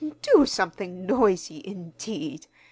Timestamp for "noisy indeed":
1.05-2.47